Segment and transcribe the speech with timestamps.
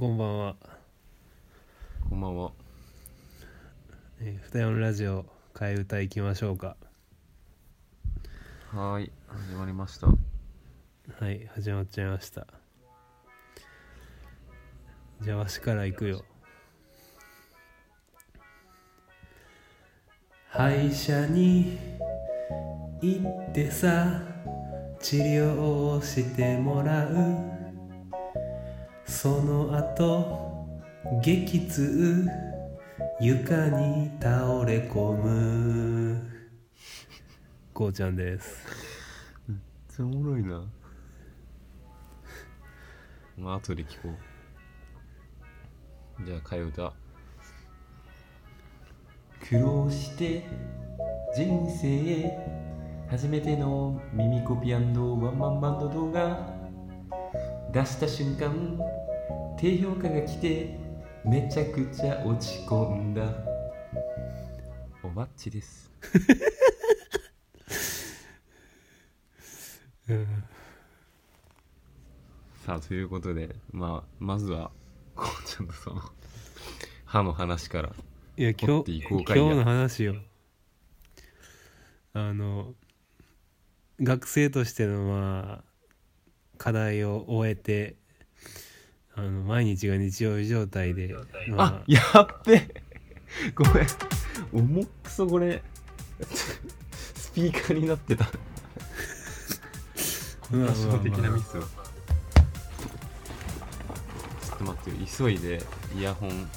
[0.00, 0.56] こんばんは、
[2.08, 2.52] こんばんは。
[4.18, 6.78] えー、二四ラジオ替え歌いきましょうか。
[8.72, 10.06] はーい、始まりました。
[10.06, 10.14] は
[11.30, 12.46] い始まっちゃいました。
[15.20, 16.24] じゃあわしから行くよ。
[20.48, 21.78] 歯医者に
[23.02, 23.18] 行
[23.50, 24.22] ってさ
[24.98, 27.59] 治療をしてもらう
[29.10, 30.68] その後
[31.20, 32.28] 激痛
[33.20, 36.30] 床に倒れ込む
[37.74, 38.64] こうちゃんです
[39.48, 39.58] めっ
[39.94, 40.62] ちゃおもろいな。
[43.36, 44.10] まあ、後で聞こ
[46.20, 46.24] う。
[46.24, 46.92] じゃあ、替え歌。
[49.48, 50.44] 苦労して
[51.34, 52.38] 人生
[53.10, 56.60] 初めての耳コピワンマンバンド動画
[57.72, 58.78] 出した瞬間
[59.58, 60.78] 低評価が来て
[61.24, 63.22] めちゃくちゃ落ち込んだ。
[65.02, 65.90] おばっちです。
[70.08, 70.26] う ん
[72.64, 74.70] さあということでまあまずは
[75.14, 76.02] こうちゃんのその
[77.04, 77.92] 歯の話から
[78.36, 80.16] いや今日今日の話よ。
[82.12, 82.74] あの
[84.00, 85.64] 学生としてのまあ
[86.58, 87.96] 課題を終えて
[89.14, 91.54] あの毎日が日曜日状態で、あ。
[91.56, 92.82] まやっべ
[93.54, 93.86] ごめん。
[94.52, 95.62] 重っくそこれ
[97.14, 98.24] スピーカーになってた。
[100.50, 101.66] まあ多少的まあまあなミスをちょ
[104.54, 105.06] っと待ってよ。
[105.18, 105.62] 急いで
[105.96, 106.50] イヤホン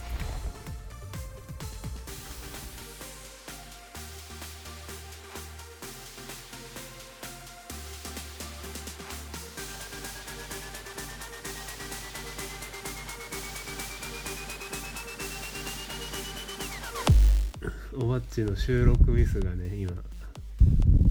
[18.34, 19.92] ちの収録ミスがね今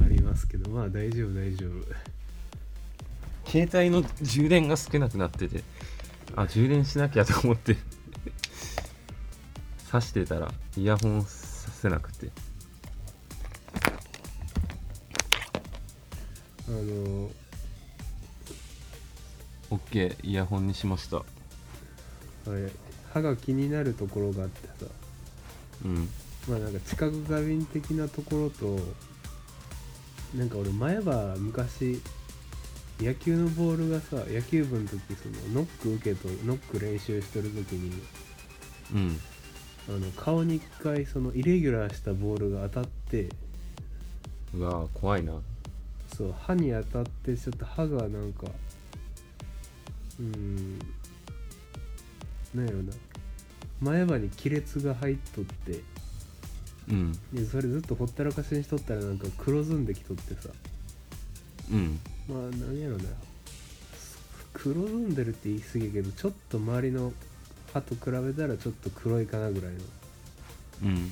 [0.05, 1.71] ありますけどまあ大丈夫大丈夫。
[3.49, 5.63] 携帯の充電が少なくなってて
[6.35, 7.77] あ充電しなきゃと思って
[9.93, 12.31] 挿してたらイヤホンさせなくて。
[16.69, 17.31] あの
[19.71, 21.19] OK イヤホンにしました。
[21.19, 21.23] あ
[22.47, 22.73] れ
[23.13, 24.91] 歯が気になるところがあってさ。
[25.85, 26.09] うん
[26.49, 28.79] まあなんか知覚過敏的なところと
[30.37, 32.01] なんか俺前は昔
[33.01, 38.03] 野球のボールがさ野球部の時そのノック受けとノック練習してる時に
[38.95, 39.21] うん。
[39.89, 43.29] あの顔に一回そのイレギュラーしたボールが当たって
[44.55, 45.35] うわー怖いな。
[46.17, 48.47] そう歯に当たってちょっと歯がなんか
[50.21, 50.79] うーん
[52.55, 52.93] なんやろな。
[53.81, 55.81] 前歯に亀裂が入っとって
[56.89, 57.13] うん。
[57.33, 60.49] でそれずっとほったらかしにしとったらなんか黒ずんできとってさ。
[61.71, 62.01] うん。
[62.29, 63.05] まあ何やろな。
[64.53, 67.13] 黒ずんでるって言い過ぎやけどちょっと周りの
[67.73, 69.79] 歯と比べたらちょっと黒いかなぐらいの。
[70.85, 71.11] うん。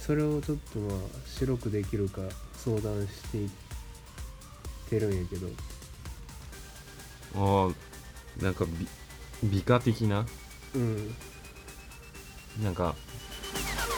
[0.00, 2.22] それをちょっとまあ白くできるか
[2.54, 3.50] 相談していっ
[4.90, 5.48] てるんやけど。
[7.36, 8.64] ああなんか
[9.42, 10.26] 美美化的な？
[10.74, 11.14] うん。
[12.62, 12.96] なんか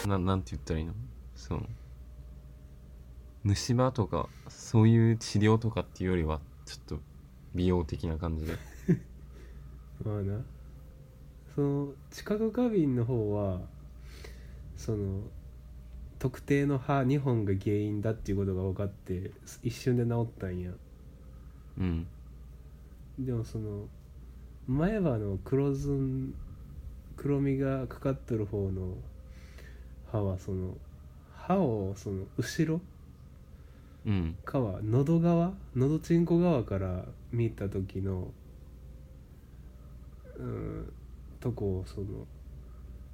[0.07, 0.93] ななんて言ったらいいの？
[1.35, 1.63] その
[3.43, 6.99] 虫歯とかそういう治療とかっていうよりはちょっと
[7.55, 8.53] 美容的な感じで。
[10.05, 10.41] まあな。
[11.55, 13.61] その知覚過敏の方は
[14.77, 15.21] その
[16.17, 19.31] 特定の歯2本が原因だっていうことが分かって
[19.63, 20.71] 一瞬で治ったんや。
[21.79, 22.07] うん。
[23.19, 23.87] でもその
[24.67, 26.33] 前歯の黒ずん
[27.17, 28.95] 黒みがかかっとる方の
[30.11, 30.75] 歯はその
[31.35, 32.81] 歯をその後ろ
[34.05, 34.35] うん。
[34.45, 38.31] 側喉側喉ちんこ側から見た時の
[40.37, 40.93] うん
[41.39, 42.07] とこをその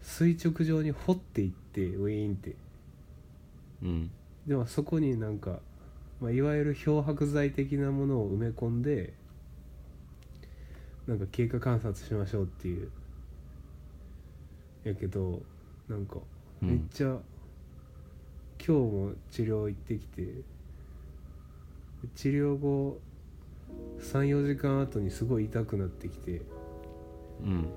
[0.02, 2.56] 垂直上に掘っていってウィーンって。
[3.84, 4.12] うん。
[4.46, 5.60] でもそこになんか、
[6.22, 9.14] まあ、いわゆる漂白剤的なものを埋め込んで
[11.06, 12.90] なんか経過観察しましょうっていう。
[14.84, 15.42] やけど
[15.90, 17.20] なんかうんめっちゃ、今
[18.60, 20.24] 日も治療行ってきて
[22.16, 23.00] 治療後
[24.00, 26.42] 34時間後にすごい痛くなってきて
[27.42, 27.70] うん。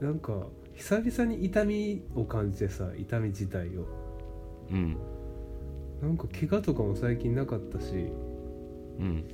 [0.00, 3.86] なんか久々に痛みを感じてさ痛み自体を。
[4.70, 4.96] うん。
[6.02, 7.92] なんか怪我とかも最近なかったし
[9.00, 9.24] うん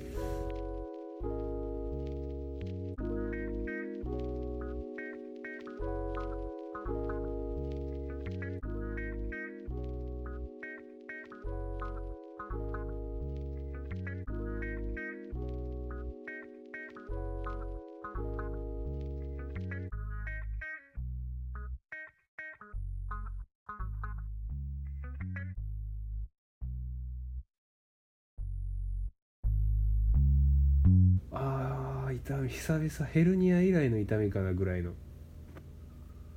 [32.54, 34.92] 久々ヘルニア以来の痛みかなぐらいの。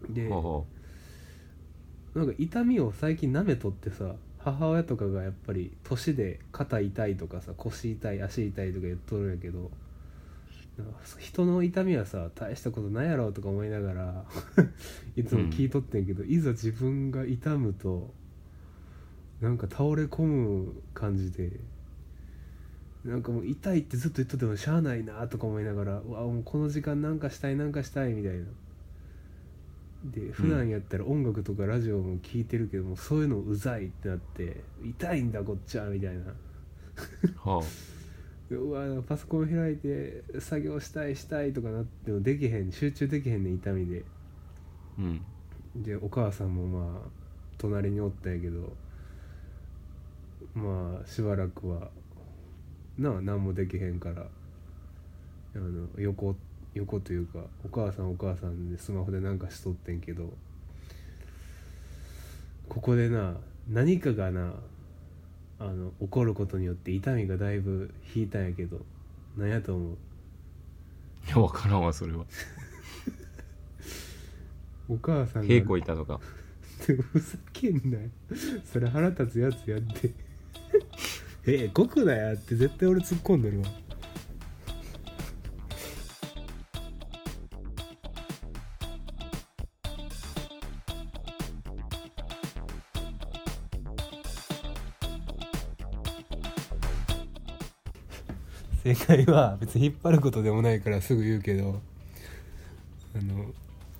[0.10, 0.30] で
[2.16, 9.70] なんか痛みを最近舐めとってさ母親とかがやっぱり年で肩痛いとかさ腰痛い足痛いとか言っとるんやけど
[11.20, 14.26] 人の痛みはさ大したことないやろとか思いながら
[15.16, 18.14] いつも聞いとってんけど、いざ自分が痛むと
[19.42, 21.60] なんか倒れ込む感じで
[23.08, 28.46] なんかもう痛いってずっと言っとってもしゃあないなとか思いながらうわもうこの時間なんかしたいなんかしたいみたいな。
[30.04, 36.20] で普段やったら音楽とかラジオも聞いてるけども、そういうのうざいってなって痛いんだこっちはみたいな。
[37.46, 37.64] うは
[38.50, 42.72] で うわパソコン開いて作業したいしたいとかなってもできへん。
[42.72, 44.04] 集中できへんねん痛みで。
[44.98, 45.22] あうん。
[45.82, 47.10] でお母さんもまあ
[47.58, 48.76] 隣におったんやけど
[50.54, 51.90] まあしばらくは
[52.98, 54.28] なあ何もできへんから。
[55.56, 56.36] あの横
[56.76, 60.34] 横というかお母さんお母さんでスマホでなんかしとってんけど。
[62.70, 63.38] ここでな
[63.70, 64.54] 何かがな
[65.58, 68.86] あの起こることによって痛みがだいぶ引いたんやけど
[69.38, 69.98] 何やと思う？
[71.28, 72.26] いや分からんわそれは。
[74.90, 75.48] お母さんが。
[75.48, 76.20] 平行いたとか。
[76.80, 78.10] ふざけんなよ。
[78.66, 80.14] それ腹立つやつやって
[81.50, 83.66] ええ極だやって絶対俺突っ込んでるわ。
[98.84, 101.82] 正解は別に引っ張ることでもないからすぐ言うけど
[103.16, 103.46] あの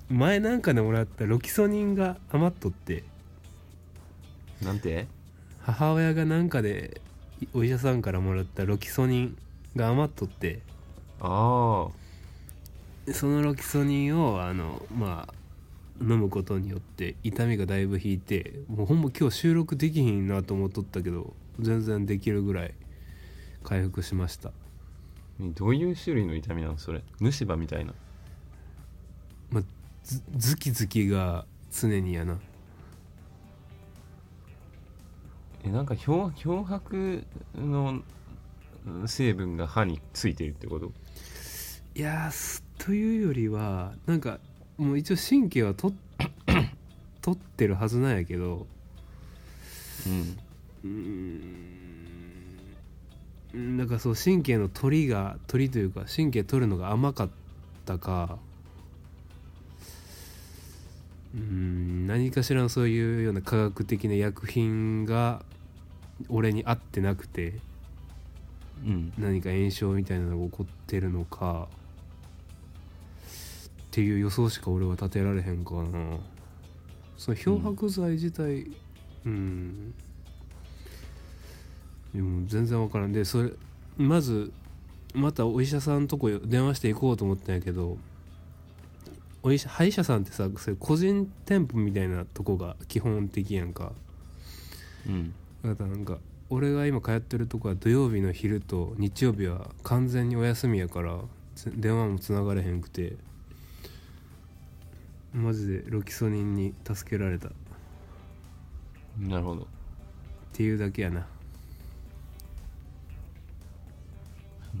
[0.08, 3.04] 前なんかでもらったロキソニンが余っとって。
[4.62, 5.06] なんて？
[5.62, 7.02] 母親がなんかで
[7.54, 9.38] お医者さんからもらったロキソニン
[9.76, 10.60] が余っとって。
[11.20, 11.88] あ
[13.12, 15.34] そのロキソニンをあのまあ
[16.00, 22.74] 飲むことによって痛みがだいぶ引いてもうほんま今日収録できひんなと思っとったけど全然できるぐらい
[23.64, 24.50] 回復しました。
[24.50, 24.52] あ
[25.40, 27.02] どういう種類の痛みなのそれ？
[27.20, 27.92] 虫歯みたいな。
[30.04, 32.38] ずズキズキが常にやな
[35.68, 37.24] えなんか漂漂白
[37.54, 38.00] の
[38.86, 40.92] うん成分が歯についてるってこと？
[41.94, 42.30] いや
[42.78, 44.38] というよりはなんか
[44.78, 45.92] もう一応神経はと
[47.20, 48.66] 取 ってるはずなんやけど
[50.06, 50.38] うん。
[50.84, 50.90] うー
[53.58, 57.30] んなんかそう神経の取りが取りというか神経取るのが甘かっ
[57.84, 58.38] たか
[61.34, 65.42] うーん何かしらのそういうような科学的な薬品が
[66.28, 67.54] 俺に合ってなくて
[68.84, 69.12] うん。
[69.18, 71.68] 何か炎症みたいなのが起こってるのか
[73.28, 76.18] っていう予想しか俺は立てられへんかな。
[77.16, 78.70] その漂白剤自体
[79.24, 79.94] うん、
[82.14, 83.12] でも全然分からん。
[83.12, 83.50] でそれ
[83.96, 84.52] まず
[85.14, 87.98] またお医者さんのとこ電話して行こうと思ったんやけど
[89.42, 93.92] お医者歯医者さんってさそれ個人店舗みたいなとこが基本的やんか。
[95.06, 95.34] うん
[95.64, 96.18] だからなんか
[96.50, 101.18] 俺が今通ってるとこは土曜日の昼と日曜日は完全にお休みやから
[101.54, 103.16] つ電話もつながれへんくて
[105.32, 107.48] マジでロキソニンに助けられた。
[107.48, 107.50] っ
[109.18, 109.66] なるほど。
[110.52, 111.26] ていうだけやな。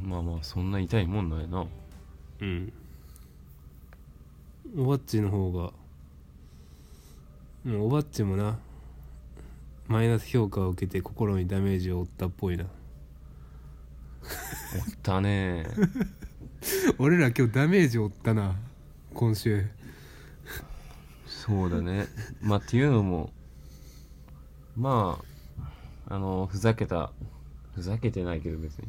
[0.02, 1.66] まあまあそんな痛いもんなんやな。
[2.40, 2.72] うん。
[4.76, 5.72] おばっちの方が
[7.66, 8.58] うんおばっちもな
[9.88, 12.64] マイナス評価を受けて心にダメージを負ったっぽいな。
[12.64, 12.70] おっ
[15.02, 15.66] たね。
[16.98, 18.54] 俺ら今日ダメージ負ったな
[19.14, 19.66] 今週。
[21.26, 22.06] そうだね。
[22.42, 23.32] まあっていうのも
[24.76, 25.18] ま
[25.58, 27.10] ああのふざけた
[27.74, 28.88] ふざけてないけど別に。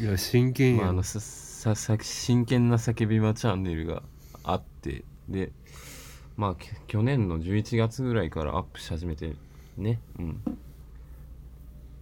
[0.00, 4.02] いや真剣やん、まあ、あのさささ真剣な叫び場チャンネルが
[4.42, 5.52] あってで
[6.36, 9.34] まあき去年の11月ぐらいからアップし始めて
[9.76, 10.00] ね。
[10.18, 10.42] うん。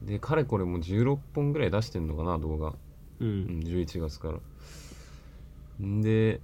[0.03, 2.69] でかれこれもう16本ぐらい出してんのかな動画。
[2.69, 2.75] う
[3.21, 5.87] うんん、11月から。
[5.87, 6.41] んで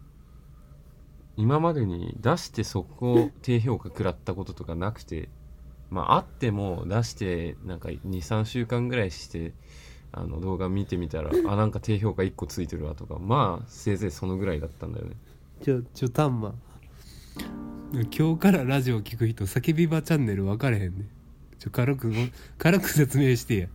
[1.37, 5.28] 今までに出してそこ低評価食らったこととかなくて
[5.90, 9.52] まああっても出してなんか23週間ぐらいして
[10.11, 15.16] あの動画見てみたらあなんか低評価1個ついてるわとかまあせいぜいそのぐらいだったんだよね。
[15.62, 16.54] ちょちょタンマ。
[18.16, 21.06] 今日からラジオ聞く人叫び場チャンネル分かれへんね
[21.59, 23.67] ちょ軽くも軽く説明してや。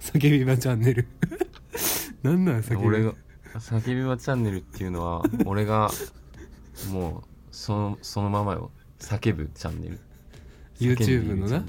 [0.00, 1.08] 叫び場チャンネル。
[2.22, 3.14] なんなん叫び俺が
[3.54, 5.90] 叫び場チャンネルっていうのは 俺が
[6.90, 8.70] もうそのそのままよ。
[8.98, 10.00] 叫ぶチャンネル。
[10.78, 11.64] YouTube のな？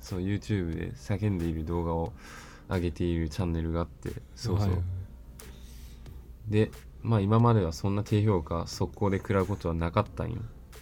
[0.00, 2.12] そう YouTube で叫んでいる動画を
[2.68, 4.80] 上げているチャンネルがあってそうそう、はい
[6.48, 6.70] で
[7.02, 10.38] まあ今まではそんな低評価速攻で食らうことはなかったんよ。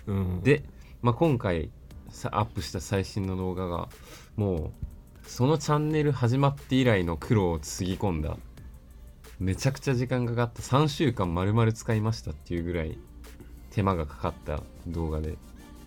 [0.07, 0.43] うん。
[0.43, 0.63] で、
[1.03, 1.71] まあ、今回さ
[2.31, 3.89] アップした最新の動画が
[4.37, 4.73] も
[5.25, 8.37] うそのチャンネル始まって以来の苦労をつぎ込んだ。
[9.41, 10.63] めちゃくちゃ時間かかった。
[10.63, 12.99] 3週間丸々使いましたっていうぐらい
[13.71, 15.37] 手間がかかった動画で。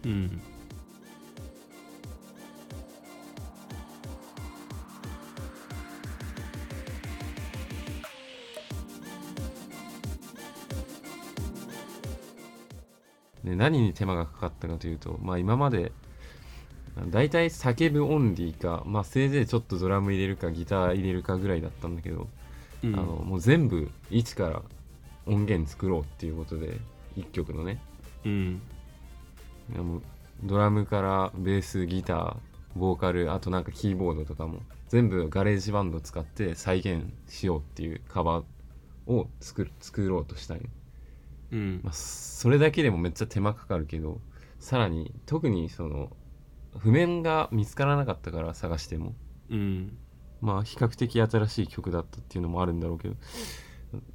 [0.05, 0.41] うん。
[13.43, 15.93] で何に手間がかかったかというと、まあ、今まで
[17.05, 22.27] だいたい叫ぶオンリーか、まあ、せいぜいちょっとドラム入れるかギター入れるかぐらいだったんだけど、
[22.83, 22.93] うん。
[22.95, 24.61] あのもう全部一から
[25.25, 26.79] 音源作ろうっていうことで
[27.17, 27.79] 1曲のね。
[28.25, 28.61] うん。
[29.73, 30.01] いやもう
[30.43, 32.35] ドラムからベースギター
[32.75, 40.63] ボーカルあとなんかキーボードとかも全部 GarageBand 使って再現しようっていうカバーを作る作ろうとしたんよ
[41.51, 41.81] うん。
[41.83, 44.19] まあ、それだけでもめっちゃ手間かかるけど
[44.59, 46.11] さらに特にその
[46.77, 49.15] 譜面が見つからなかったから探しても。
[49.49, 49.97] うん。
[50.41, 53.15] まあ比較的新しい曲だったっていうのもあるんだろうけど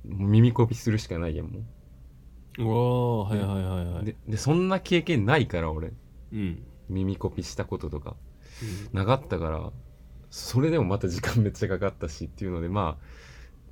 [0.04, 1.60] 耳コピするしかないやんも
[2.60, 4.04] おおはいはいはいはうい。
[4.04, 5.92] ででそんな経験ないから俺。
[6.32, 6.62] うん。
[6.88, 8.16] 耳コピしたこととか。
[8.92, 9.72] なかったから
[10.30, 12.98] それでもまた時間めっちゃかかったしっていうのでま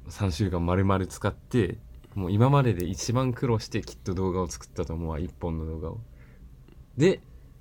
[0.07, 1.79] あ3週間丸々使って
[2.15, 6.01] もう今までで一番苦労してきっと動画を作ったと思うわ1本の動画を。
[6.97, 7.21] で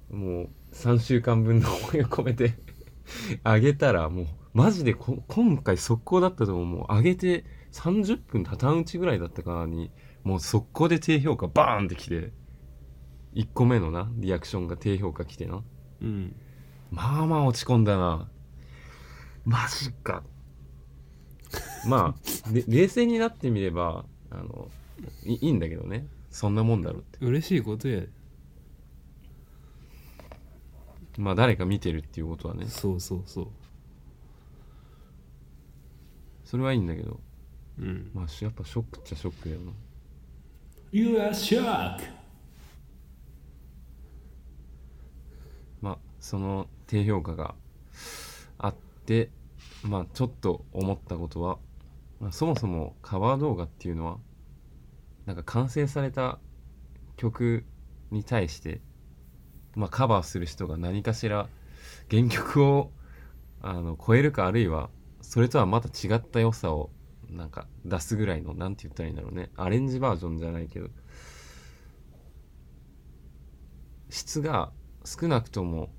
[0.10, 2.54] もう3週間分の思いを込めて
[3.44, 9.92] あげたらもうマジでこ今回速攻だったと思うもう上げて30分たたんうちぐらいだったかなに
[10.24, 12.32] もう速攻で低評価バーンってきて
[13.36, 15.64] 1個目のなリアクションが低評価来てな
[16.02, 16.36] うん
[16.92, 18.30] まあまあ落ち込んだな。
[19.46, 20.24] マジか。
[21.88, 22.16] ま
[22.48, 24.70] あ、で冷静になってみれば、あの、
[25.24, 26.08] いいいんだけどね。
[26.30, 27.26] そんなもんだろうって。
[27.26, 28.02] 嬉しいことや
[31.20, 32.66] まあ誰か見てるっていうことはね。
[32.68, 33.48] そうそうそう
[36.46, 37.20] それはいいんだけど。
[37.78, 39.72] うんまあしやっぱショックっちゃショックだよな。
[40.92, 42.00] You are shock
[45.82, 47.54] まあその低評価が
[48.58, 49.30] あって、
[49.84, 51.60] まあちょっと思ったことは、
[52.22, 54.18] まあ、そもそもカバー動画っていうのは、
[55.26, 56.40] なんか完成された
[57.18, 57.66] 曲
[58.10, 58.82] に対して、
[59.76, 61.48] まあ、カバーする人が何かしら
[62.10, 62.92] 原曲を
[63.62, 64.90] あの超えるかあるいは
[65.22, 66.90] それとはまた違った良さを
[67.30, 69.52] なんか出すぐらいのなんて言ったらいいんだろうね。
[69.56, 70.90] アレンジバージョンじゃないけど。
[74.10, 74.72] 質が
[75.06, 75.90] 少なくとも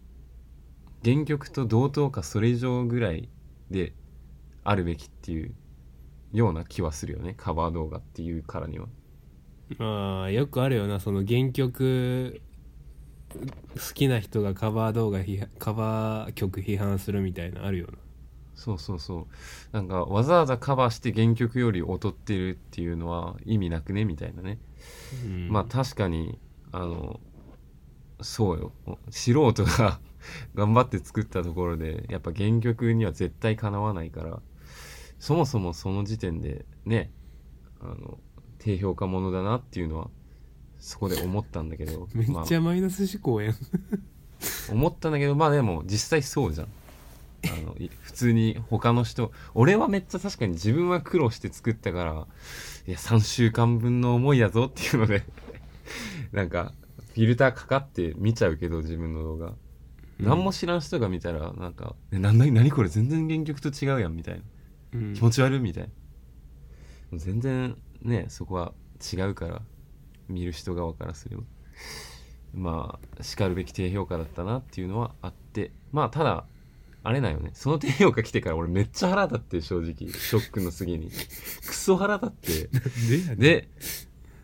[1.04, 3.28] 原曲と同等かそれ以上ぐらい
[3.70, 3.94] で
[4.64, 5.54] あるべきっていう
[6.32, 7.34] ような気はするよね。
[7.36, 8.88] カバー動画っていうからには。
[9.78, 12.42] まあよくあるよなその原曲
[13.34, 15.20] 好きな人がカバー動画
[15.58, 17.98] カバー曲批判するみたいなあるよな。
[18.54, 19.26] そうそうそう。
[19.72, 24.58] なんかわざわざカバーして原曲より劣ってるっていうのは意味なくねみたいなね、
[25.24, 25.48] うん。
[25.50, 26.38] まあ確かに
[26.72, 27.20] あの
[28.20, 28.72] そうよ。
[29.10, 30.00] 素人が
[30.54, 34.42] 頑張って作ったところでやっぱ原曲には絶対かなわないから
[35.18, 37.10] そもそもその時点でね
[37.80, 38.18] あの
[38.58, 40.10] 低評価ものだなっていうのは
[40.80, 43.54] そこで思ったんだけど めっまあちゃマイナス思考やん。
[44.70, 46.68] 思ったんだけどまあでも実際そうじゃん。
[47.46, 52.26] あのい普通に他の人俺はめっちゃ確かに自分は苦労して作ったから
[52.86, 55.24] いや3週間分の思いやぞっていうので
[56.32, 56.74] なんか
[57.14, 59.54] フィルターかかって見ちゃうけど自分の動画、
[60.18, 64.42] 何も知らん人が見たらなんか「えなな何これ全然原曲と違うやん」みたいな。
[64.92, 65.14] うん。
[65.14, 65.90] 気持ち悪いみたい
[67.12, 67.18] な。
[67.18, 68.72] 全然ねそこは
[69.12, 69.62] 違うから
[70.30, 71.42] 見る人側からすれば。
[72.54, 75.72] まあしかるべき低評価だったなっていうのはあって。
[75.92, 76.44] まあただ
[77.02, 77.50] あれなんよね。
[77.54, 80.12] その低評価来てから俺めっちゃ腹立って正直。
[80.12, 81.10] ショックの次に。
[81.10, 83.36] クソ腹立って。
[83.36, 83.68] で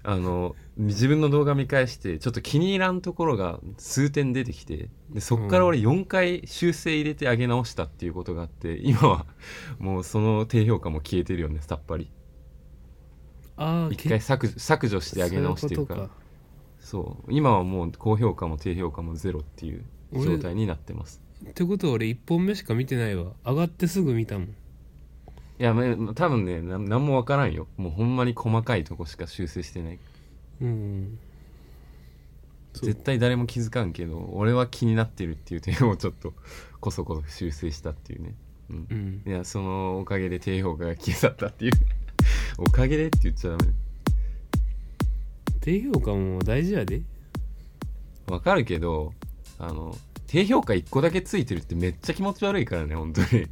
[0.08, 4.88] あの自分の動画見返してちょっと気に入らんところが数点出てきて。
[5.10, 9.26] でそっから俺4回修正入れて上げ直したっていうことがあって今は
[9.78, 12.10] もうその低評価も消えてるよねさっぱり
[13.90, 16.00] 一回削除削除して上げ直してるから。
[16.00, 16.14] そういうこ
[16.78, 17.32] そう。
[17.32, 21.20] 今はもう高評価も低評価もゼロっていう状態になってます。
[21.44, 23.32] ってことは俺1本目しか見てないわ。
[23.44, 24.48] 上がってすぐ見たもん。
[24.48, 24.52] い
[25.58, 27.66] やま多分ねな何もわからんよ。
[27.76, 29.98] もうほんまに細かいとこしか修正してない。
[30.60, 31.18] うん。
[32.74, 36.34] 絶対誰も気づかんけど俺は気になってるっていう点をちょっと
[36.78, 38.34] こそこそ修正したっていうね。
[38.70, 38.86] うん。
[38.90, 39.22] うん。
[39.26, 41.72] いやそのおかげで低評価が消え去ったっていう
[42.58, 43.72] おかげでって言っちゃダメ。
[45.60, 47.02] 低評価も大事やで。
[48.28, 49.12] わかるけど
[49.58, 49.96] あの
[50.26, 53.46] 低評価1個だけついてるってめっちゃ気持ち悪いからね本当に。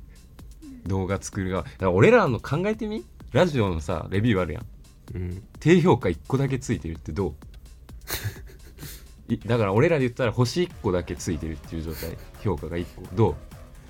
[0.86, 1.62] 動画作る側。
[1.62, 3.04] だから俺らの考えてみ？
[3.32, 4.66] ラジオのさレビューあるやん。
[5.14, 5.42] うん。
[5.60, 7.28] 低評価1個だけついてるってど
[9.28, 9.32] う？
[9.32, 12.16] いだから俺らで言ったら星1個だけついてるっていう状態。
[12.42, 13.02] 評価が1個。
[13.14, 13.34] どう？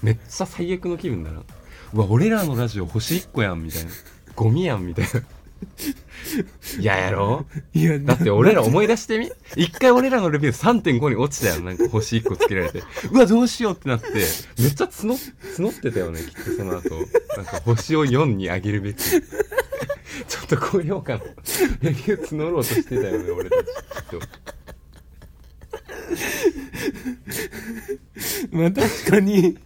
[0.02, 1.42] めっちゃ最悪の気分だな。
[1.92, 3.90] うわ俺らのラジオ星1個やんみたいな
[4.35, 5.11] ゴミやんみたいな。
[6.79, 7.47] 嫌やろ？
[7.73, 9.31] いやだって俺ら思い出してみ？
[9.57, 11.64] 一回俺らのレビュー3.5に落ちたやん。
[11.64, 12.83] なんか星1個つけられて。
[13.11, 14.09] うわどうしようってなって。
[14.12, 15.17] めっちゃ募
[15.57, 16.91] 募ってたよねきっとその後。
[17.37, 19.03] なんか星を4に上げるべき。
[19.03, 19.21] ちょ
[20.45, 21.21] っと高評価の
[21.81, 24.21] レビュー募ろうとしてたよね俺たちきっと。
[28.57, 29.57] まあ確かに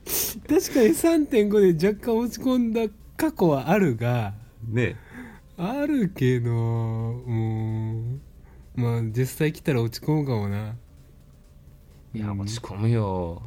[0.49, 2.83] 確かに3.5で若干落ち込んだ
[3.17, 4.33] 過去はあるが
[4.69, 4.97] ね。
[5.57, 6.55] あるけどう
[7.33, 8.21] ん。
[8.77, 10.77] まあ実際来たら落ち込むかもな。
[12.15, 13.43] いや落ち込むよ。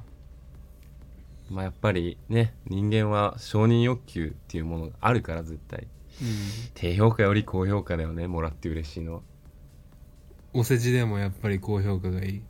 [1.49, 5.87] まあやっぱりね人間は承認欲求っていうものがあるから絶対。
[6.21, 6.27] うん。
[6.73, 9.21] 低評価より高評価だよねもらって嬉しいのは。
[10.53, 12.41] お世辞でもやっぱり高評価がいい。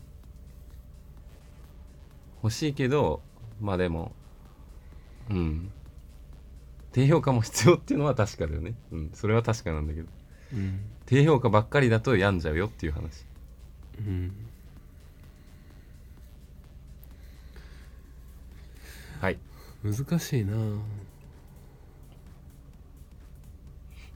[2.43, 3.21] 欲しいけど
[3.59, 4.13] まあでも
[5.29, 5.71] うん
[6.93, 8.73] 低評価も必要っていうのは確かだよね。
[8.91, 9.11] うん。
[9.13, 10.07] それは確かなんだけど。
[10.53, 10.79] うん。
[11.05, 13.25] 低評価ばっかりだと病んじゃうよっていう話。
[13.99, 14.31] うん。
[19.21, 19.37] はい。
[19.83, 20.53] 難しいな。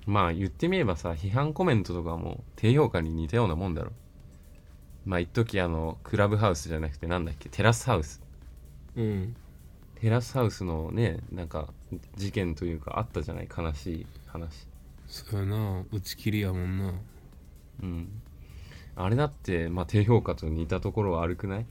[0.06, 3.92] まあ言ってみればさ批判コメントとかも低評価に似たようなもんだろ。
[5.06, 8.22] まあ一時あのクラブハウスじゃなくてなんだっけテラスハウス。
[8.96, 9.36] うん
[10.06, 11.68] テラスハウスのねなんか
[12.16, 14.68] 事件というかあったじゃない悲しい話。
[15.08, 16.94] そうやな打ち切りやもんな。
[17.82, 18.22] うん。
[18.96, 21.66] あれだってまあ低評価と似たところは悪くない？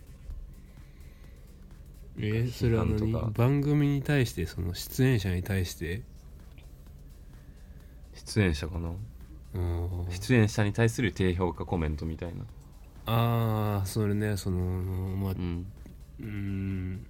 [2.19, 3.13] えそれは何？
[3.35, 6.03] 番組に対してその出演者に対して？
[8.15, 8.91] 出演者かな？
[9.55, 12.43] うん出演者に対する低評価コメントみたいな。
[13.07, 15.67] ああそれねそのまあうん。
[16.19, 17.07] うん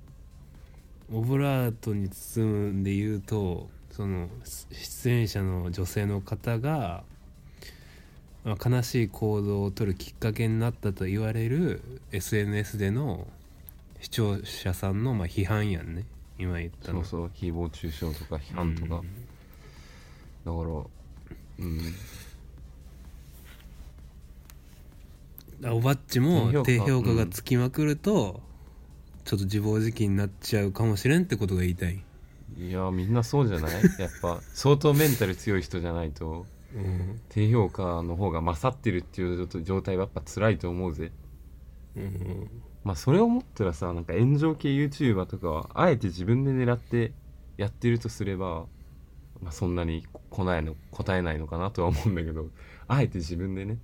[1.12, 4.28] オブラートに包むんで言うとその
[4.72, 7.04] 出演者の女性の方が、
[8.44, 13.26] まあ、悲しい行動をとるきっかけになったと言われる SNS での
[14.00, 16.04] 視聴者さんのまあ批判やんね。
[16.38, 17.04] 今言ったの。
[17.04, 17.30] そうそう。
[17.34, 19.02] 誹謗中傷とか批判とか、だか
[20.44, 20.84] らうん。
[21.58, 21.80] うん
[25.66, 26.90] おばっちも低低評価。
[26.90, 28.42] 評価がつきまくると、
[29.24, 32.02] ちょっと自暴自棄になっちゃうかもしれんってことが言いたい、
[32.58, 33.72] いやみんなそうじゃない？
[33.98, 36.46] やっぱ相当メンタル強い人じゃないと。
[36.74, 41.12] うん低評価の方が勝ってるっていう状態はやっぱ辛いと思うぜ。
[41.96, 42.50] うん。
[42.82, 47.12] まあそれを思ったらさなんか炎上系 YouTuber とかはあえて自分で狙って
[47.56, 48.66] やってるとすれば、
[49.40, 52.48] まあ、そんなに来ないの答えないのかなとは思うんだけど
[52.88, 53.78] あえて自分でね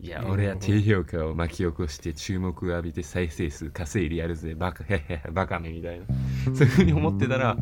[0.00, 4.84] いやうん俺は低評価を巻き起こして注目を浴びて再生数稼いでやるぜバカ
[5.32, 6.06] バカめみたいな。
[6.54, 7.56] そういう風に思ってたら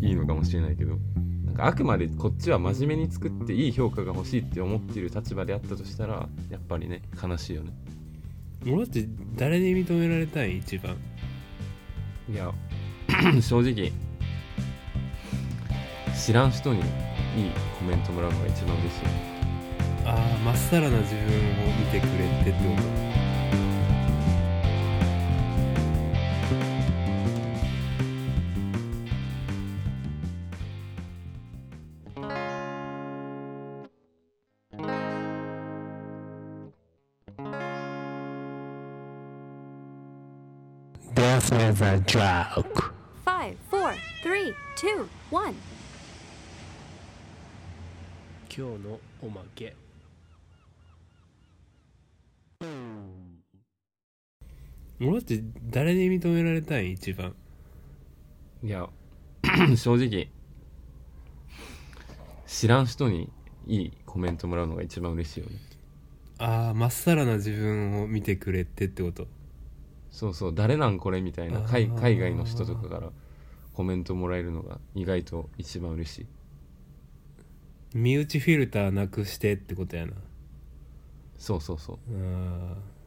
[0.00, 0.98] いいのかもしれないけど。
[1.46, 7.72] なんかあくまでこっちは真面目に作っていい評価が欲しいって思っている立場であったとしたらやっぱりね悲しいよね。
[8.66, 10.96] 俺だって誰に認められたい一番。
[12.32, 12.52] いや
[13.42, 13.92] 正直
[16.14, 16.84] 知らん人にいい
[17.78, 19.29] コメントもらうのが一番嬉しい
[20.06, 21.26] ああまっさらな自分を
[21.78, 22.56] 見てくれてってこ、
[48.60, 49.74] 今日のおまけ。
[55.00, 57.34] 俺だって誰に認められたい一番？
[58.62, 58.88] いや
[59.76, 60.28] 正直
[62.46, 63.30] 知らん人に
[63.66, 65.52] いいコメントもらうのが一番嬉しいよね。
[66.38, 69.26] ああまっさらな自分を見てくれてってこと？
[70.10, 73.10] そうそう誰なんこれみたいな海海外の人とかから
[73.74, 76.26] コメントもらえるのが意外と一番嬉しい。
[77.94, 80.12] 身内フィルターなくしてってことやな。
[81.38, 81.98] そうそうそう。
[82.12, 82.99] あー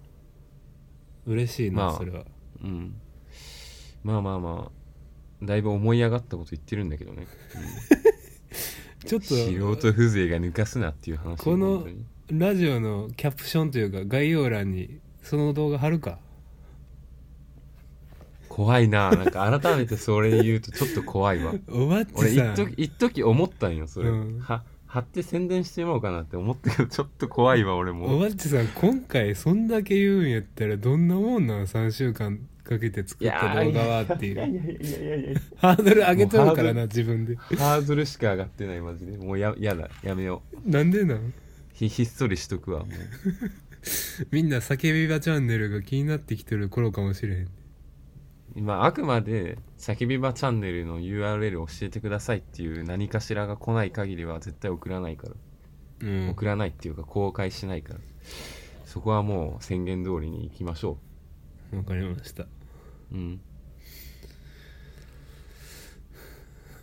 [1.25, 2.25] 嬉しいな、まあそれは。
[2.63, 2.95] うん。
[4.03, 7.27] まあまあまあだいぶ思い上がったこと言ってるんだけどね、
[9.05, 12.05] ちょっと素人風情が抜かすなっていう話この本当に。
[12.39, 16.19] ラジオのキャプションというか概要欄にその動画貼るか？
[18.49, 21.53] 怖いななんか改めてそれ言うとちょっち怖いわ。
[21.69, 22.53] おばっ俺ちさん。
[22.53, 24.39] 一時一時思ったんよそれ、うん。
[24.39, 28.19] は貼って宣伝してもらおうかなって思ったけどちょっと怖いわ俺おも。
[28.19, 34.33] ばっちさん今回そんだけ言うんやったらどんなもんなん？3週間かけて作った動画はっていう。
[34.35, 37.35] いやいやいやいやいやハードル上げとるからもな自分で。
[37.37, 39.17] ハードルしか上がってないマジで。
[39.17, 40.69] もうややだやめよう。
[40.69, 41.33] なんでなん？
[41.73, 42.89] ひひっそりしとくわもう。
[44.31, 47.47] みんな叫び場チャンネルが気になってきてる頃かもしれへん
[48.55, 55.33] 今あくまで叫び場チャンネルの URL 教えてくださいっていう何かしらが来ない限りは絶対送らないから、
[56.01, 56.29] うん。
[56.29, 57.99] 送らないっていうか公開しないから。
[58.85, 60.99] そこはもう宣言通りに行きましょ
[61.73, 62.43] わかりました。
[62.43, 62.47] う
[63.13, 63.41] うん。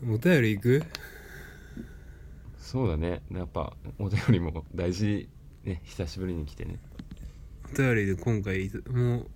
[0.09, 0.83] お便りいく？
[2.59, 3.23] そうだね。
[3.31, 5.29] やっぱお便りも大事
[5.65, 5.83] ね。
[5.85, 6.81] 久しぶりに来てね。
[7.73, 9.31] お便りで今回もう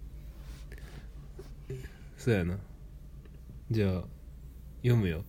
[2.25, 2.57] そうやな。
[3.71, 4.05] じゃあ
[4.79, 5.27] 読むよ。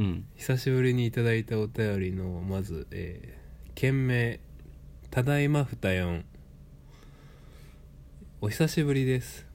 [0.00, 0.26] うん。
[0.34, 4.40] 久しぶりにいただいたお便りのまず、えー、件名
[5.12, 6.24] 「ただいまふたよん」
[8.42, 9.46] お久しぶりです。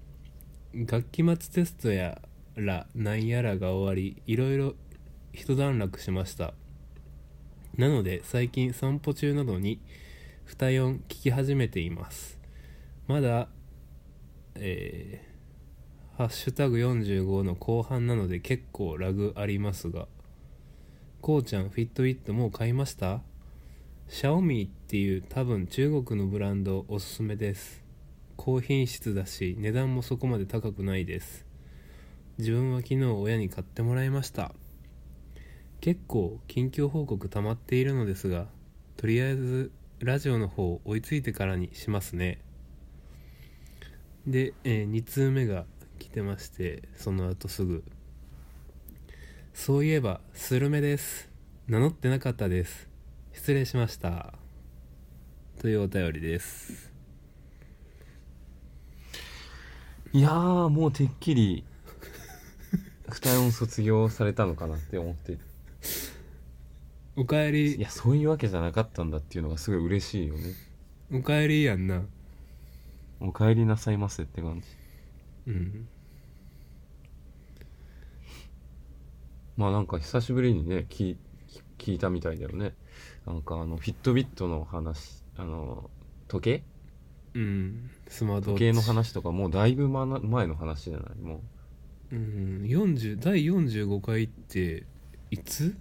[0.73, 2.21] 学期末テストや
[2.55, 4.75] らなんやらが終わりいろいろ
[5.33, 6.53] 一段落しました。
[7.75, 9.81] なので最近散歩中などに
[10.45, 12.39] 「ふたよん」聞き始めています。
[13.09, 13.49] まだ
[14.55, 15.35] えー
[16.17, 20.07] ハッシュタグ45の後半なので結構ラグありますが
[21.19, 23.19] こうちゃんフィットウィットもう買いました？
[24.07, 27.83] シャオミっていう多分中国のブランドおすすめです。
[28.37, 31.45] 高品質だし値段もそこまで高くないです。
[32.37, 34.53] 自分は昨日親に買ってもらいました。
[35.81, 38.45] 結構近況報告溜まっているのですが
[38.95, 42.39] とりあえずラジオの方追いついてからにしますね。
[44.27, 45.65] で、え2通目が
[45.99, 47.83] 来てましてその後すぐ。
[49.53, 51.29] そういえばスルメです。
[51.67, 52.89] 名乗ってなかったです。
[53.33, 54.33] 失礼しました。
[55.59, 56.91] というお便りです。
[60.11, 61.63] いやーもうてっきり
[63.09, 65.37] 二音卒業されたのかなって思って。
[67.15, 70.53] おかえいりやそういうわけじゃなかったんだっていうのがすごい嬉しいよね。
[71.13, 72.03] おかえりやんな
[73.19, 74.67] お帰りなさいませって感じ。
[75.47, 75.87] うん。
[79.57, 81.17] まあなんか久しぶりにね聞い
[81.77, 82.73] 聞いたみたいだよね。
[83.25, 85.89] なんかあのフィットビットの話あの
[86.27, 86.63] 時計？
[87.35, 87.89] うん。
[88.07, 91.17] スマート時計の話とかもうだいぶまな前の話じゃない？
[91.21, 91.41] も
[92.11, 92.15] う。
[92.15, 92.63] ん。
[92.63, 94.85] 40第45回って
[95.31, 95.75] いつ？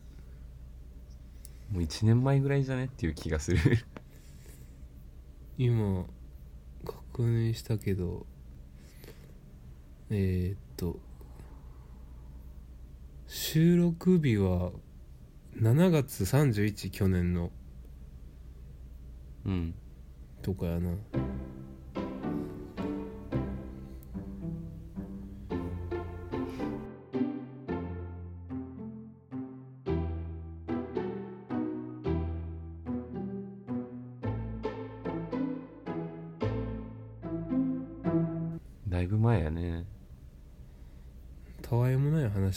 [1.72, 2.84] うもう1年前ぐらいじゃね？
[2.84, 3.58] っていう気がする。
[5.58, 6.06] 今
[7.14, 8.26] 確認したけど
[10.10, 10.98] えー、っと
[13.28, 14.72] 収録日は
[15.60, 17.52] 7月31去年の
[19.46, 19.74] うん。
[20.42, 20.90] とかやな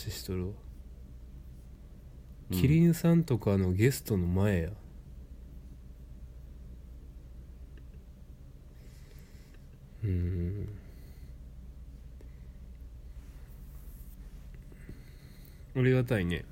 [0.08, 0.54] 話しとるわ、
[2.52, 2.62] うん。
[2.62, 4.70] キリンさんとかのゲストの前や。
[10.06, 10.70] うん。
[15.76, 16.46] ありがたいね。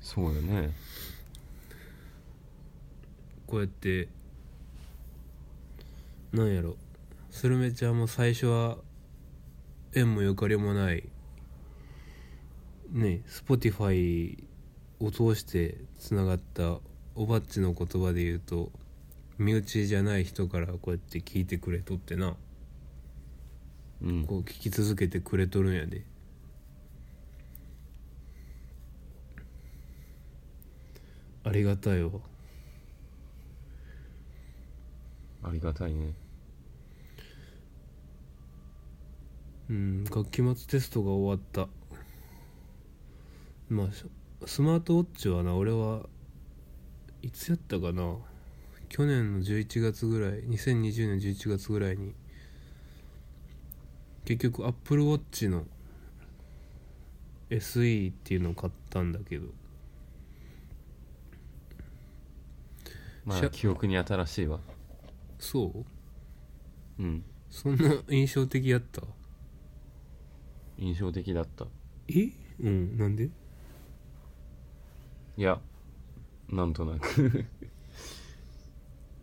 [0.00, 0.70] そうよね。
[3.46, 4.08] こうやって
[6.32, 6.76] なんやろ。
[7.30, 8.78] スルメちゃんも最初は
[9.94, 11.08] 縁もゆかりもない
[12.90, 14.42] ね Spotify
[14.98, 16.78] を通してつながった
[17.14, 18.70] おばっちの言葉で言うと
[19.38, 22.36] 身内じゃない人からこうやって聞いてくれとってな。
[24.02, 24.26] うん。
[24.26, 26.04] こう聞き続けてくれとるんやで。
[31.42, 32.10] ありがたいわ。
[35.42, 36.12] ありがたいね。
[39.70, 41.70] うん学期末テストが終わった
[43.70, 44.04] まあし
[44.46, 46.06] スマートウォッチはな俺は
[47.22, 48.16] いつやったかな？
[48.88, 52.12] 去年の11月ぐらい2020年11月ぐらいに
[54.24, 55.66] 結局アップルウォッチの
[57.50, 59.46] SE っていうのを買ったんだけど。
[63.24, 64.60] まあ記憶に新しいわ。
[65.38, 65.84] そ
[66.98, 67.02] う？
[67.02, 67.24] うん。
[67.50, 69.02] そんな印象的やった？
[70.78, 71.66] 印象的だった。
[72.08, 72.30] え？
[72.60, 73.30] うんなんで？
[75.36, 75.60] いや
[76.48, 77.44] なんとなく。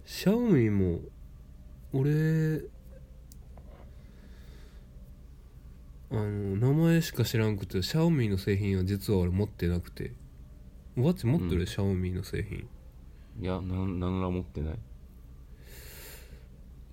[0.05, 0.99] シャオミも
[1.93, 2.61] 俺
[6.09, 10.13] あの名前しか知らんくてシャオミの製品は実は俺持ってなくて。
[10.95, 11.67] ワッチ持ってる、うん。
[11.67, 12.67] シャオミの製品。
[13.39, 14.79] いやなん何ら持ってない。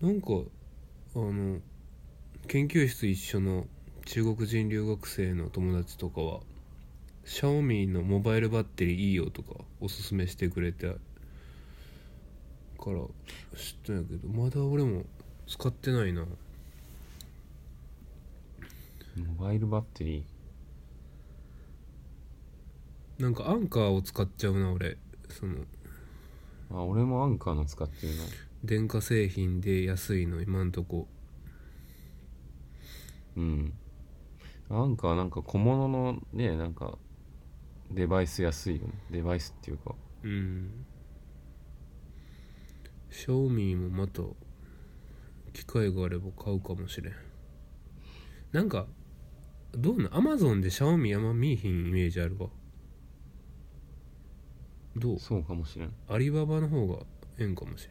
[0.03, 0.29] なんか
[1.14, 1.61] あの
[2.48, 3.66] 研究室一緒の
[4.05, 6.40] 中国人留学生の友達とかは
[7.24, 10.94] シャオミのモバイルバッテリーいいよとかおすすめしてくれてか
[12.90, 13.06] ら知っ
[13.87, 15.04] たんやけどまだ俺も
[15.46, 16.24] 使ってないな。
[19.16, 20.24] モバイルバッテリ
[23.18, 24.98] なんかアンカーを使っちゃうな俺。
[25.28, 25.54] その。
[25.54, 25.64] ー
[26.72, 28.22] あ俺もアンカーの使ってるな。
[28.64, 31.06] 電化製品で安いの今んとこ。
[33.37, 33.72] うん。
[34.68, 36.98] アンカーなんか小物のねなんか
[37.90, 38.94] デバイス安いよね。
[39.11, 39.94] デバイスっていうか。
[40.23, 40.85] うん。
[43.11, 44.23] シャオミもまた
[45.53, 47.14] 機会があれば買うかもしれん。
[48.53, 48.87] なんか
[49.73, 52.49] どうなんアマゾンでシャオミあんま見えひんイメージあるわ。
[54.97, 55.18] どう？
[55.18, 55.94] そうかもしれん。
[56.09, 57.05] アリババの方が
[57.38, 57.87] ええんかもし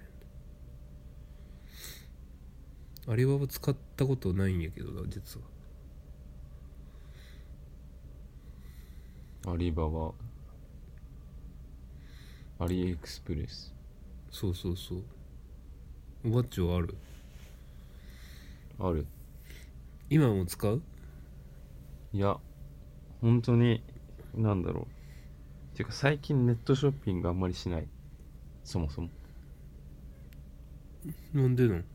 [3.06, 3.14] れん。
[3.14, 5.48] アリババ使ったことないんやけどな実は
[9.46, 10.12] アリババ。
[12.60, 13.74] アリエクスプレス。
[14.32, 15.04] そうそうそう。
[16.26, 16.96] おばっちはある？
[18.80, 19.06] ある。
[20.10, 20.82] 今も使う？
[22.14, 22.38] いや
[23.22, 23.84] 本当に
[24.34, 24.88] なんだろ
[25.74, 25.76] う。
[25.76, 27.88] ていうか最近ネットショッピングあんまりしない。
[28.64, 29.10] そもそも。
[31.34, 31.86] なんでなん？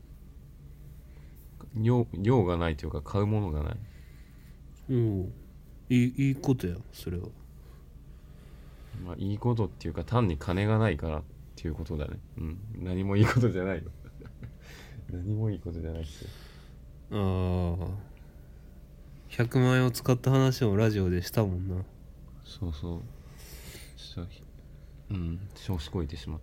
[1.81, 3.77] 用用がないというか買うものがない。
[4.91, 5.29] おお
[5.89, 7.23] いいいいことやそれは
[9.03, 11.23] まあいいことっていうか単に金がないからっ
[11.55, 12.19] ていうことだね。
[12.37, 12.59] うん。
[12.77, 13.77] 何もいいことじゃない。
[13.77, 13.83] よ
[15.11, 16.29] 何もいいことじゃないっすよ
[17.11, 17.87] ああ
[19.31, 21.83] 100万円を使った話をラジオでしたもんな。
[22.43, 23.01] そうそう。
[25.11, 25.39] うん。
[25.55, 26.41] 調子こいてしまう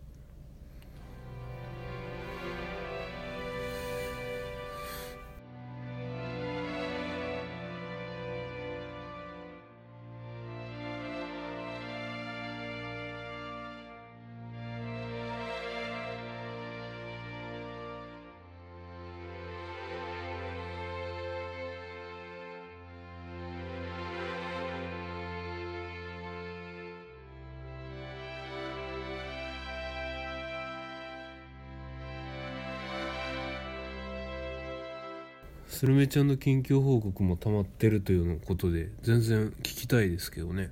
[35.76, 40.70] スルメちゃんの近況報告も溜まってるというのことで全然聞きたいですけどね。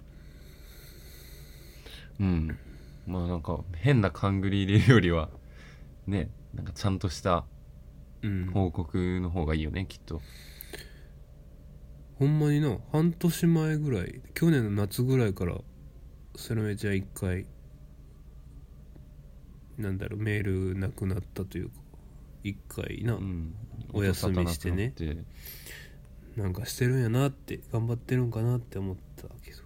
[2.18, 2.58] うん。
[3.06, 5.28] まあなんか変な勘繰り入れるよりは
[6.06, 7.44] ねなんかちゃんとした
[8.22, 8.50] うん。
[8.54, 10.22] 報告の方がいいよねきっと。
[12.18, 15.58] ほんまにな半年前ぐらい去年の夏ぐらいから
[16.34, 17.44] スルメちゃん一回
[19.76, 21.83] なんだろうメールなくなったというか
[22.44, 23.54] 一回な、うん。
[23.92, 24.94] お休みしてね。
[26.36, 29.62] なんかしてるんやなって頑張ってるんかなって思ったけど。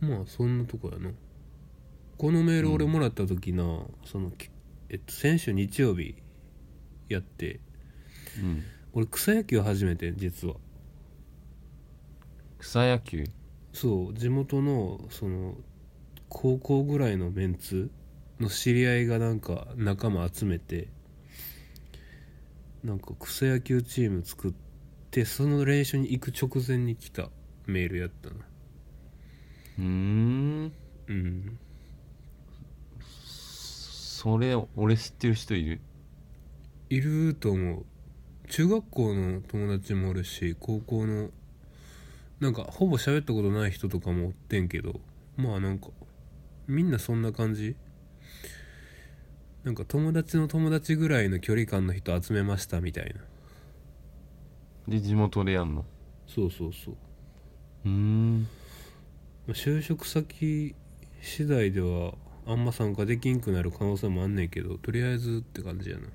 [0.00, 1.10] まあそんなとこやな。
[2.18, 4.50] このメール俺もらった時な、そのき
[4.88, 6.16] えっと先週日曜日
[7.08, 7.60] やって。
[8.42, 8.62] うん。
[8.94, 10.56] 俺草野球始めてん実は。
[12.58, 13.26] 草野球？
[13.72, 15.54] そう地元のその
[16.28, 17.90] 高校ぐらいのメンツ
[18.40, 20.88] の知り合いがなんか仲間集めて
[22.84, 24.52] なんか草野球チーム作っ
[25.10, 27.30] てその練習に行く直前に来た
[27.66, 28.36] メールやったな
[29.78, 30.72] うーん。
[31.08, 31.58] うん。
[33.00, 35.80] それ俺知ってる人いる？
[36.90, 37.84] いると思う。
[38.48, 41.30] 中学校の友達もおるし高校の
[42.38, 45.00] なんかほぼ喋ったことない人とかもおってんけど
[45.36, 45.88] まあなんか
[46.68, 47.76] みんなそんな感じ？
[49.64, 53.20] なんか友達の友達ぐらいの距離感の人集めましたみたいな。
[54.88, 55.84] で地元でやんの？
[56.26, 56.94] そうそうそう。
[57.84, 58.42] うーん。
[58.42, 58.46] ま
[59.48, 60.74] あ就職先
[61.20, 62.14] 次第では
[62.46, 66.08] あんま参加できんくなる可能性もあんねんけどとりあえずって感じやな。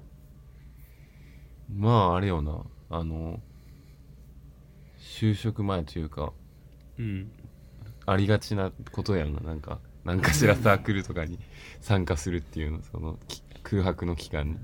[1.73, 2.63] まああれよな。
[2.89, 3.39] あの
[4.99, 6.31] 就職前というか
[6.97, 7.31] うん。
[8.05, 11.37] ありがちなことやんななんか何かしらサークルとかに
[11.79, 14.57] 参加するっていうのそのき空白の期間に。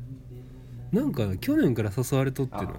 [0.92, 2.74] なんか去年から誘われとってな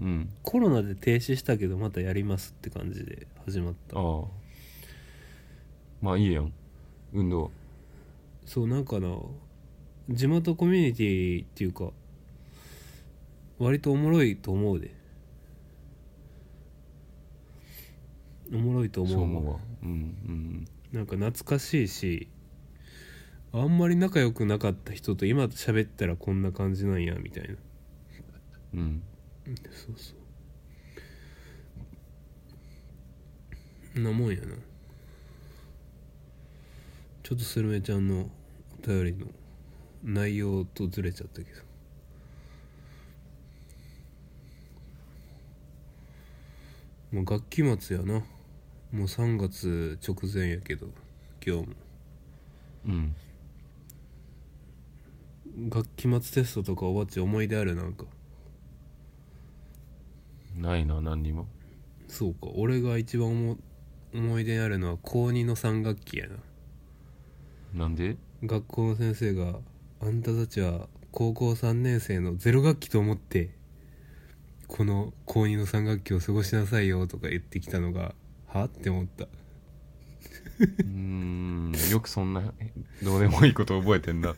[0.00, 0.32] うん。
[0.42, 3.98] コロナで停止したけどまたやりますって感じで始まった。
[3.98, 4.24] ああ。
[6.00, 6.52] まあいいやん。
[7.12, 7.50] 運動。
[8.46, 9.16] そうなんかな
[10.08, 11.90] 地元コミュニティっていうか
[13.58, 14.94] 割とおもろいと思うで。
[18.52, 19.58] おもろいと思うそう思うわ。
[19.84, 22.28] うんうんなんか懐かしいし
[23.52, 27.56] あんまり仲良くなかった人と今喋ったらこんな感じなんやみたいな。
[28.74, 29.02] うん。
[29.72, 30.14] そうそ
[33.96, 34.00] う。
[34.00, 34.54] んなもんやな。
[37.24, 38.30] ちょっとスルメちゃんの
[38.82, 39.26] お便りの
[40.04, 41.62] 内容とずれちゃったけど。
[47.10, 48.22] もう学期末やな
[48.92, 50.88] もう3月直前やけど
[51.44, 51.74] 今日も。
[52.86, 53.14] うん。
[55.68, 58.04] 学期末テストとかおばっち思い出あるなんか。
[60.56, 61.46] ないな何にも。
[62.08, 62.48] そうか。
[62.54, 63.58] 俺が一番思
[64.12, 66.36] 思い出にあるのは高2の3学期やな。
[67.72, 68.16] なんで？
[68.42, 69.60] 学校の先生が
[70.00, 73.50] 「あんたたちは高校3年生のゼロ学期と思って
[74.66, 78.14] この高2の3学期を過ごしなさいよ」とか言ってきたのが
[78.52, 78.64] は？
[78.64, 79.24] って思った。
[79.24, 81.72] うーん。
[81.90, 82.52] よくそんな
[83.02, 84.34] どうでもいいこと覚えてんな。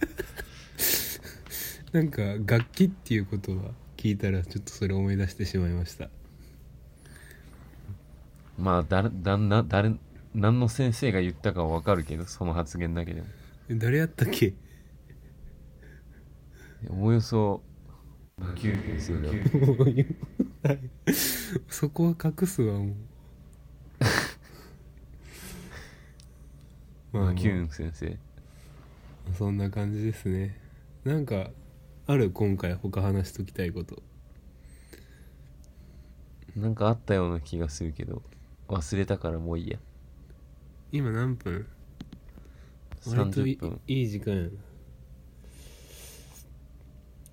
[1.93, 6.09] なんか楽器っていうことは聞いたらちょっとそれ思い出してしまいました。
[8.59, 9.95] まあだだんな誰
[10.35, 13.27] 何の先生が言ったかは分かるけどその発言だけでも。
[13.69, 14.55] え誰やったっけ？
[16.89, 17.63] おおよそ
[18.39, 19.35] 野球先生だよ。
[19.67, 20.05] もう言
[20.65, 20.81] うはい
[21.69, 22.95] そこは隠すわもう
[27.13, 28.19] まあまあ野球先生。
[29.39, 30.59] そんな感じですね。
[31.05, 31.51] なんか
[32.07, 34.03] ある今回他話しときたいこと。
[36.57, 38.23] なんかあったような気がするけど。
[38.69, 39.79] 忘れたからもういいや。
[40.93, 41.67] 今何分？
[43.07, 44.49] 割とい30分いい時間やな。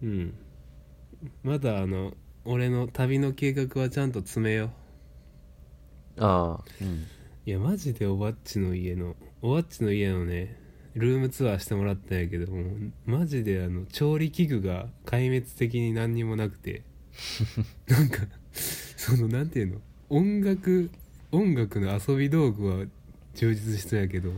[0.04, 0.34] うん。
[1.44, 2.14] まだあの
[2.44, 4.72] 俺の旅の計画はちゃんと詰めよ
[6.18, 6.24] う。
[6.24, 7.06] ああうん。
[7.46, 10.58] いやマジでおばっちの家のおばっちの家のね
[10.96, 16.84] ルームツアーしてもらったんやけどもマジであの調理器具が壊滅的に何にもなくて。
[17.88, 18.20] なんか
[18.54, 19.82] そのなんていうの？
[20.10, 20.90] 音楽
[21.32, 22.86] 音楽の遊び道具は
[23.36, 24.32] 充実したんやけど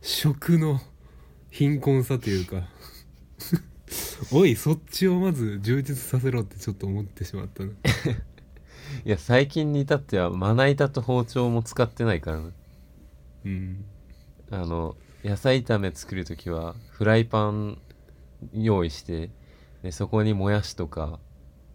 [0.00, 0.80] 食の
[1.50, 2.68] 貧困さというか。
[4.30, 7.70] おいそっちをまず充実させろってちょっと思ってしまったな。
[9.04, 12.52] いや最近に至ってはまな板と包丁も使ってないからな。
[13.44, 13.84] うん
[14.52, 17.78] あの野菜炒め作る時はフライパン
[18.52, 19.30] 用意して
[19.82, 21.18] でそこにもやしとか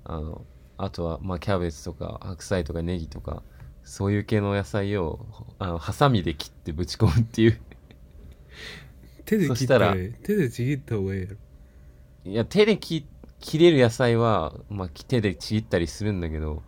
[0.03, 0.45] あの
[0.77, 3.41] あとはまあキャベツとか白菜とかネギとか
[3.83, 5.25] そういう系の野菜を
[5.57, 7.59] あのハサミで切ってぶち込むっていう。
[9.25, 11.35] 手で切ったら手でちぎった方がいいやろ。
[12.25, 13.07] いや手で切
[13.39, 16.63] 切れる野菜は、まあ、手でちぎったりするんだけど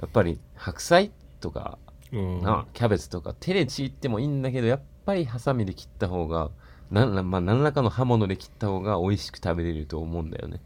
[0.00, 1.78] やっぱり白菜とか
[2.12, 2.42] うん。
[2.42, 6.50] なキャベツとか手でちぎってもいいんだけどやっぱりハサミで切った方が
[6.92, 10.60] なまあ、何らかの刃物で切った方が美味しく食べれると思うんだよね。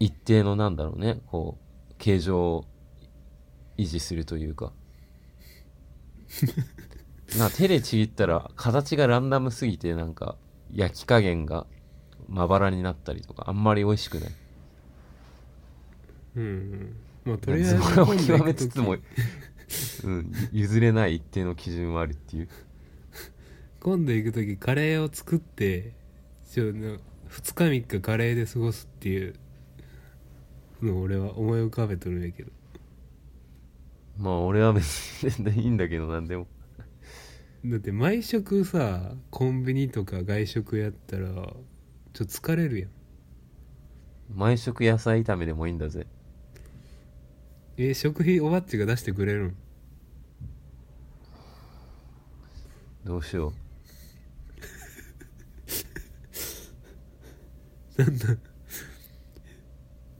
[0.00, 1.56] 一定のなんだろうねこ
[1.90, 2.64] う形状を
[3.78, 4.72] 維持するというか。
[7.38, 10.36] な手でちぎったら形がランダムすぎてなんか
[10.72, 11.66] 焼き加減が
[12.28, 14.30] まばらになったりとかあんまり美味しくない。
[16.36, 18.96] うんうんまあとりあえず極めつつも、
[20.04, 22.48] うん、譲れない一定の基準はあるっていう。
[23.80, 25.94] 今度行く時カレーを作って
[26.48, 26.98] ちょ2
[27.28, 29.34] 日3日カレーで過ごすっていう
[30.80, 32.52] のを俺は思い浮かべとるんやけど。
[34.18, 36.46] まあ俺は別に全然いいんだけどなんでも。
[37.64, 42.90] だって毎食さコンビニとか外食やったらちょっと疲れるやん。
[44.34, 46.06] 毎食野菜炒めでもいいんだぜ
[47.76, 49.56] え食費おばっちが出してくれるん？
[53.04, 53.52] どうしよ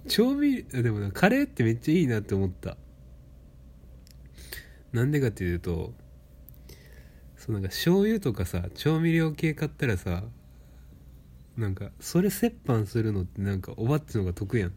[0.08, 2.76] 調味でもなカレーってめっちゃいいなって思った。
[4.92, 5.94] なんでかっていうと
[7.36, 10.24] そうなんか醤油とかさ調味料系買ったらさ
[11.56, 14.72] なんかそれ折半するのってなんかおばっちの方が得やん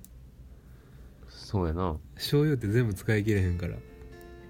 [1.45, 1.95] そうやな。
[2.15, 3.75] 醤油って全部使い切れへんから。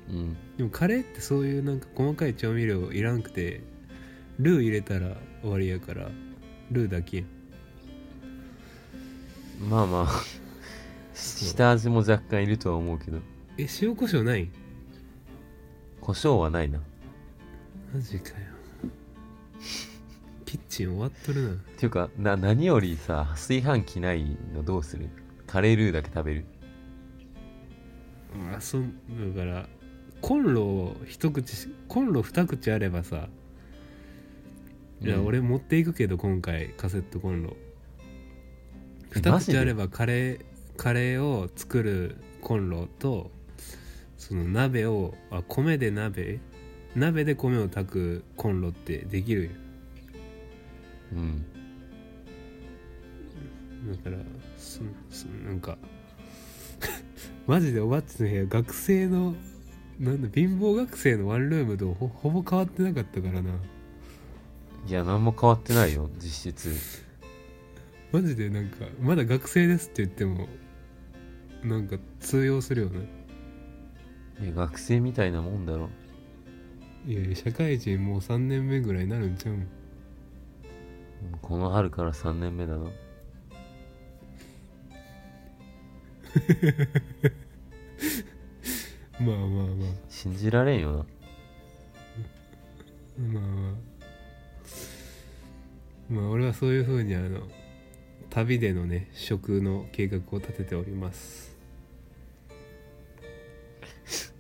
[0.10, 0.38] うん。
[0.56, 3.60] でもカレーってそういうなんか細かい調味料いらんくて
[4.40, 6.08] ルー入れたら終わりやから
[6.72, 7.18] ルーだけ。
[7.18, 7.24] や
[9.66, 9.86] んまあ。
[9.86, 10.24] まあ
[11.14, 13.18] 下味も若干いるとは思うけど。
[13.58, 14.50] え塩コショウない？
[16.00, 16.80] 胡椒はないな。
[17.94, 18.36] マジかよ。
[20.46, 21.50] キッチン終わっとるな。
[21.50, 25.10] っていうかな何よりさ炊飯器ないのどうする？
[25.46, 26.46] カレールーだけ食べる
[28.56, 28.94] あそん
[29.36, 29.68] だから
[30.22, 33.28] コンロを一口しコンロ二口あればさ
[35.02, 35.26] いや、うん。
[35.26, 37.56] 俺持っていくけど今回カセットコンロ。
[39.12, 40.46] 二えマジで口あればカレー
[40.78, 43.32] カレーを作るコンロと
[44.18, 46.40] その鍋をあ米で鍋？
[46.96, 49.52] 鍋で米を炊くコンロってできるよ。
[51.14, 51.46] うん。
[53.92, 54.18] だから
[54.58, 54.80] そ
[55.12, 55.78] そなんか
[57.48, 59.36] マジでおばっちの部屋学生の
[60.00, 63.52] なんだ貧乏学生のワンルームとほほぼ変わってなかったからな。
[64.88, 67.04] いや何も変わってないよ実質。
[68.12, 70.48] マジでなんかまだ学生ですって言っても
[71.64, 73.08] なんか通用するよね。
[74.42, 75.90] いや学生みたいなもんだろ。
[77.08, 79.68] いやいや社会人もう3年目ぐらいになるんちゃうん。
[81.42, 82.90] この春から3年目だな
[89.20, 89.88] まあまあまあ。
[90.10, 91.06] 信じられんよな。
[93.18, 93.74] まあまあ。
[96.10, 97.42] まあ俺はそういうふうにあの
[98.30, 101.56] 旅でのね食の計画を立てております。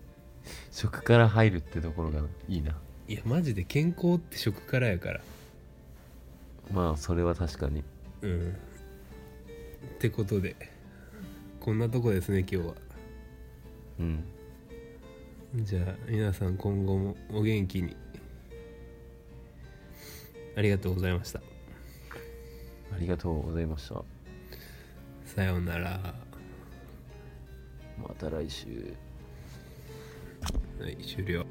[0.71, 2.77] 食から入るってところがいいな。
[3.07, 5.21] いやマジで健康って食からやから。
[6.73, 7.83] まあそれは確かに。
[8.21, 8.49] うん。
[8.49, 8.53] っ
[9.99, 10.55] てことで
[11.66, 12.76] こんなとこですね今日は。
[13.99, 14.24] うん。
[15.63, 17.97] じゃあ皆さん今後もお元気に。
[20.55, 21.39] ありがとうございました。
[21.39, 24.03] ありがとうございました。
[25.26, 26.13] さようなら。
[27.97, 28.93] また来週。
[30.80, 31.43] はい終了